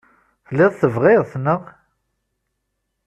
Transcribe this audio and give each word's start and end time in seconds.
Telliḍ 0.47 0.71
tebɣiḍ-t, 0.75 1.33
naɣ? 1.43 1.61